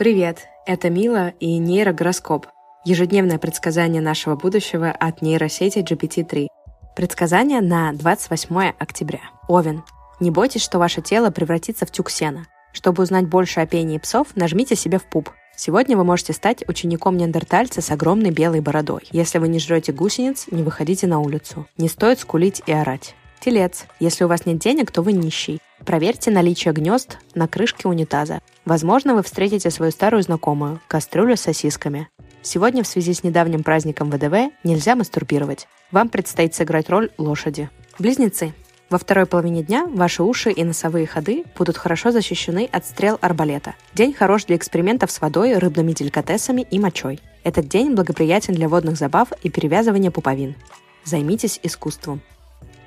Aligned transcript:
Привет, 0.00 0.48
это 0.64 0.88
Мила 0.88 1.34
и 1.40 1.58
нейрогороскоп. 1.58 2.46
Ежедневное 2.86 3.36
предсказание 3.36 4.00
нашего 4.00 4.34
будущего 4.34 4.90
от 4.90 5.20
нейросети 5.20 5.80
GPT-3. 5.80 6.46
Предсказание 6.96 7.60
на 7.60 7.92
28 7.92 8.72
октября. 8.78 9.20
Овен. 9.46 9.82
Не 10.18 10.30
бойтесь, 10.30 10.62
что 10.62 10.78
ваше 10.78 11.02
тело 11.02 11.30
превратится 11.30 11.84
в 11.84 11.90
тюк 11.90 12.08
сена. 12.08 12.46
Чтобы 12.72 13.02
узнать 13.02 13.28
больше 13.28 13.60
о 13.60 13.66
пении 13.66 13.98
псов, 13.98 14.28
нажмите 14.36 14.74
себе 14.74 14.98
в 14.98 15.04
пуп. 15.04 15.28
Сегодня 15.54 15.98
вы 15.98 16.04
можете 16.04 16.32
стать 16.32 16.66
учеником 16.66 17.18
неандертальца 17.18 17.82
с 17.82 17.90
огромной 17.90 18.30
белой 18.30 18.62
бородой. 18.62 19.02
Если 19.10 19.36
вы 19.36 19.48
не 19.48 19.58
жрете 19.58 19.92
гусениц, 19.92 20.46
не 20.50 20.62
выходите 20.62 21.08
на 21.08 21.20
улицу. 21.20 21.66
Не 21.76 21.90
стоит 21.90 22.20
скулить 22.20 22.62
и 22.64 22.72
орать. 22.72 23.14
Телец. 23.40 23.84
Если 23.98 24.24
у 24.24 24.28
вас 24.28 24.46
нет 24.46 24.60
денег, 24.60 24.92
то 24.92 25.02
вы 25.02 25.12
нищий. 25.12 25.60
Проверьте 25.84 26.30
наличие 26.30 26.72
гнезд 26.74 27.18
на 27.34 27.48
крышке 27.48 27.88
унитаза. 27.88 28.40
Возможно, 28.64 29.14
вы 29.14 29.22
встретите 29.22 29.70
свою 29.70 29.92
старую 29.92 30.22
знакомую– 30.22 30.80
кастрюлю 30.88 31.36
с 31.36 31.40
сосисками. 31.40 32.08
Сегодня 32.42 32.82
в 32.82 32.86
связи 32.86 33.12
с 33.12 33.22
недавним 33.22 33.62
праздником 33.62 34.10
ВДВ 34.10 34.52
нельзя 34.64 34.94
мастурбировать. 34.94 35.68
Вам 35.90 36.08
предстоит 36.08 36.54
сыграть 36.54 36.88
роль 36.88 37.10
лошади. 37.18 37.70
Близнецы. 37.98 38.54
Во 38.90 38.98
второй 38.98 39.26
половине 39.26 39.62
дня 39.62 39.86
ваши 39.86 40.22
уши 40.22 40.50
и 40.50 40.64
носовые 40.64 41.06
ходы 41.06 41.44
будут 41.56 41.76
хорошо 41.76 42.10
защищены 42.10 42.68
от 42.72 42.86
стрел 42.86 43.18
арбалета. 43.20 43.74
День 43.94 44.12
хорош 44.12 44.46
для 44.46 44.56
экспериментов 44.56 45.10
с 45.10 45.20
водой, 45.20 45.56
рыбными 45.56 45.92
деликатесами 45.92 46.66
и 46.70 46.78
мочой. 46.78 47.20
Этот 47.44 47.68
день 47.68 47.94
благоприятен 47.94 48.54
для 48.54 48.68
водных 48.68 48.96
забав 48.96 49.28
и 49.42 49.48
перевязывания 49.48 50.10
пуповин. 50.10 50.56
Займитесь 51.04 51.60
искусством. 51.62 52.20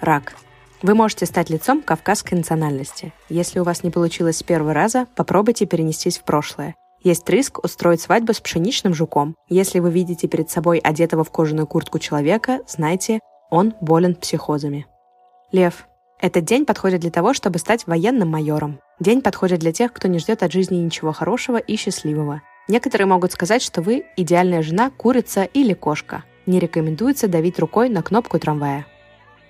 Рак. 0.00 0.34
Вы 0.80 0.94
можете 0.94 1.26
стать 1.26 1.50
лицом 1.50 1.82
кавказской 1.82 2.34
национальности. 2.34 3.12
Если 3.28 3.58
у 3.58 3.64
вас 3.64 3.82
не 3.82 3.90
получилось 3.90 4.38
с 4.38 4.42
первого 4.44 4.72
раза, 4.72 5.06
попробуйте 5.16 5.66
перенестись 5.66 6.18
в 6.18 6.22
прошлое. 6.22 6.76
Есть 7.02 7.28
риск 7.28 7.64
устроить 7.64 8.00
свадьбу 8.00 8.32
с 8.32 8.40
пшеничным 8.40 8.94
жуком. 8.94 9.34
Если 9.48 9.80
вы 9.80 9.90
видите 9.90 10.28
перед 10.28 10.50
собой 10.50 10.78
одетого 10.78 11.24
в 11.24 11.30
кожаную 11.30 11.66
куртку 11.66 11.98
человека, 11.98 12.60
знайте, 12.68 13.18
он 13.50 13.74
болен 13.80 14.14
психозами. 14.14 14.86
Лев. 15.50 15.88
Этот 16.20 16.44
день 16.44 16.64
подходит 16.64 17.00
для 17.00 17.10
того, 17.10 17.34
чтобы 17.34 17.58
стать 17.58 17.86
военным 17.86 18.28
майором. 18.28 18.80
День 19.00 19.20
подходит 19.20 19.60
для 19.60 19.72
тех, 19.72 19.92
кто 19.92 20.06
не 20.06 20.18
ждет 20.18 20.42
от 20.42 20.52
жизни 20.52 20.76
ничего 20.76 21.12
хорошего 21.12 21.56
и 21.56 21.76
счастливого. 21.76 22.42
Некоторые 22.68 23.06
могут 23.06 23.32
сказать, 23.32 23.62
что 23.62 23.82
вы 23.82 24.04
идеальная 24.16 24.62
жена, 24.62 24.90
курица 24.90 25.44
или 25.44 25.74
кошка. 25.74 26.24
Не 26.46 26.58
рекомендуется 26.58 27.26
давить 27.26 27.58
рукой 27.58 27.88
на 27.88 28.02
кнопку 28.02 28.38
трамвая. 28.38 28.86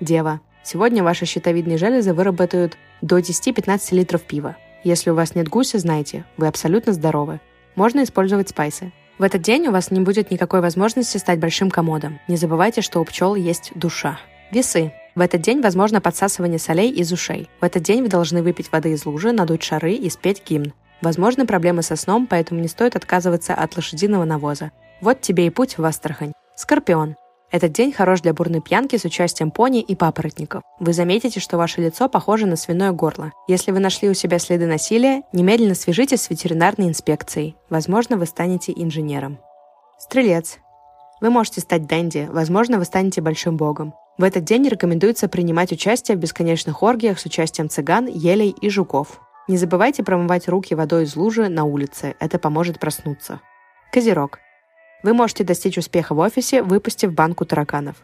Дева. 0.01 0.41
Сегодня 0.71 1.03
ваши 1.03 1.25
щитовидные 1.25 1.79
железы 1.79 2.13
выработают 2.13 2.77
до 3.01 3.21
10-15 3.21 3.95
литров 3.95 4.21
пива. 4.21 4.55
Если 4.85 5.09
у 5.09 5.15
вас 5.15 5.35
нет 5.35 5.49
гуся, 5.49 5.79
знайте, 5.79 6.27
вы 6.37 6.47
абсолютно 6.47 6.93
здоровы. 6.93 7.41
Можно 7.75 8.03
использовать 8.03 8.51
спайсы. 8.51 8.93
В 9.19 9.23
этот 9.23 9.41
день 9.41 9.69
у 9.69 9.71
вас 9.71 9.91
не 9.91 10.01
будет 10.01 10.31
никакой 10.31 10.61
возможности 10.61 11.17
стать 11.17 11.39
большим 11.39 11.71
комодом. 11.71 12.21
Не 12.29 12.37
забывайте, 12.37 12.83
что 12.83 13.01
у 13.01 13.05
пчел 13.05 13.35
есть 13.35 13.73
душа. 13.77 14.19
Весы. 14.51 14.93
В 15.15 15.21
этот 15.21 15.41
день 15.41 15.63
возможно 15.63 16.03
подсасывание 16.03 16.59
солей 16.59 16.91
из 16.91 17.11
ушей. 17.13 17.49
В 17.63 17.65
этот 17.65 17.83
день 17.83 18.03
вы 18.03 18.09
должны 18.09 18.43
выпить 18.43 18.71
воды 18.71 18.93
из 18.93 19.07
лужи, 19.07 19.33
надуть 19.33 19.63
шары 19.63 19.95
и 19.95 20.11
спеть 20.11 20.43
гимн. 20.47 20.75
Возможны 21.01 21.47
проблемы 21.47 21.81
со 21.81 21.97
сном, 21.97 22.27
поэтому 22.27 22.61
не 22.61 22.69
стоит 22.69 22.95
отказываться 22.95 23.55
от 23.55 23.75
лошадиного 23.75 24.25
навоза. 24.25 24.71
Вот 25.01 25.23
тебе 25.23 25.47
и 25.47 25.51
путь 25.51 25.79
в 25.79 25.85
Астрахань. 25.87 26.35
Скорпион. 26.57 27.17
Этот 27.51 27.73
день 27.73 27.93
хорош 27.93 28.21
для 28.21 28.35
бурной 28.35 28.61
пьянки 28.61 28.97
с 28.97 29.05
участием 29.05 29.51
пони 29.51 29.81
и 29.81 29.95
папоротников. 29.95 30.63
Вы 30.79 30.93
заметите, 30.93 31.41
что 31.41 31.57
ваше 31.57 31.81
лицо 31.81 32.09
похоже 32.09 32.47
на 32.47 32.57
свиное 32.57 32.93
горло. 32.93 33.33
Если 33.47 33.73
вы 33.73 33.79
нашли 33.79 34.11
у 34.11 34.15
себя 34.15 34.39
следы 34.39 34.67
насилия, 34.67 35.23
немедленно 35.33 35.75
свяжитесь 35.75 36.23
с 36.23 36.31
ветеринарной 36.31 36.89
инспекцией. 36.89 37.57
Возможно, 37.71 38.19
вы 38.19 38.27
станете 38.27 38.73
инженером. 38.77 39.39
Стрелец. 39.99 40.59
Вы 41.23 41.31
можете 41.31 41.61
стать 41.63 41.87
Дэнди, 41.87 42.29
возможно, 42.31 42.79
вы 42.79 42.85
станете 42.85 43.23
большим 43.23 43.57
богом. 43.57 43.95
В 44.19 44.25
этот 44.25 44.45
день 44.45 44.69
рекомендуется 44.69 45.29
принимать 45.29 45.73
участие 45.73 46.17
в 46.17 46.21
бесконечных 46.21 46.83
оргиях 46.83 47.19
с 47.19 47.25
участием 47.25 47.69
цыган, 47.69 48.07
елей 48.07 48.51
и 48.51 48.69
жуков. 48.69 49.21
Не 49.49 49.57
забывайте 49.57 50.05
промывать 50.05 50.49
руки 50.49 50.75
водой 50.75 51.05
из 51.05 51.17
лужи 51.17 51.49
на 51.49 51.65
улице, 51.65 52.15
это 52.21 52.39
поможет 52.39 52.79
проснуться. 52.79 53.41
Козерог. 53.91 54.39
Вы 55.03 55.13
можете 55.13 55.45
достичь 55.45 55.79
успеха 55.79 56.15
в 56.15 56.19
офисе, 56.19 56.63
выпустив 56.63 57.13
банку 57.13 57.45
тараканов. 57.45 57.97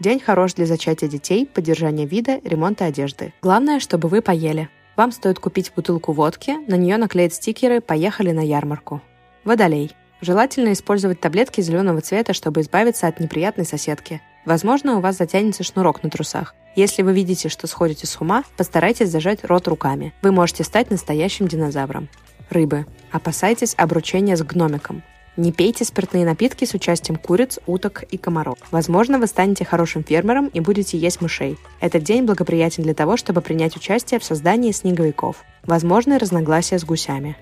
День 0.00 0.20
хорош 0.20 0.54
для 0.54 0.66
зачатия 0.66 1.08
детей, 1.08 1.46
поддержания 1.46 2.04
вида, 2.04 2.40
ремонта 2.44 2.84
одежды. 2.84 3.32
Главное, 3.40 3.80
чтобы 3.80 4.08
вы 4.08 4.20
поели. 4.20 4.68
Вам 4.96 5.12
стоит 5.12 5.38
купить 5.38 5.72
бутылку 5.74 6.12
водки, 6.12 6.56
на 6.68 6.74
нее 6.76 6.98
наклеить 6.98 7.34
стикеры 7.34 7.80
«Поехали 7.80 8.32
на 8.32 8.40
ярмарку». 8.40 9.00
Водолей. 9.44 9.92
Желательно 10.20 10.72
использовать 10.72 11.20
таблетки 11.20 11.60
зеленого 11.60 12.00
цвета, 12.00 12.32
чтобы 12.32 12.60
избавиться 12.60 13.06
от 13.06 13.20
неприятной 13.20 13.64
соседки. 13.64 14.20
Возможно, 14.44 14.96
у 14.96 15.00
вас 15.00 15.16
затянется 15.16 15.64
шнурок 15.64 16.02
на 16.02 16.10
трусах. 16.10 16.54
Если 16.76 17.02
вы 17.02 17.12
видите, 17.12 17.48
что 17.48 17.66
сходите 17.66 18.06
с 18.06 18.20
ума, 18.20 18.44
постарайтесь 18.56 19.08
зажать 19.08 19.44
рот 19.44 19.68
руками. 19.68 20.12
Вы 20.22 20.32
можете 20.32 20.64
стать 20.64 20.90
настоящим 20.90 21.48
динозавром. 21.48 22.08
Рыбы. 22.50 22.86
Опасайтесь 23.10 23.74
обручения 23.76 24.36
с 24.36 24.42
гномиком. 24.42 25.02
Не 25.36 25.50
пейте 25.50 25.84
спиртные 25.84 26.24
напитки 26.24 26.64
с 26.64 26.74
участием 26.74 27.16
куриц, 27.16 27.58
уток 27.66 28.04
и 28.04 28.16
комаров. 28.16 28.58
Возможно, 28.70 29.18
вы 29.18 29.26
станете 29.26 29.64
хорошим 29.64 30.04
фермером 30.04 30.46
и 30.46 30.60
будете 30.60 30.96
есть 30.96 31.20
мышей. 31.20 31.58
Этот 31.80 32.04
день 32.04 32.22
благоприятен 32.24 32.84
для 32.84 32.94
того, 32.94 33.16
чтобы 33.16 33.40
принять 33.40 33.76
участие 33.76 34.20
в 34.20 34.24
создании 34.24 34.70
снеговиков. 34.70 35.44
Возможны 35.64 36.18
разногласия 36.18 36.78
с 36.78 36.84
гусями. 36.84 37.36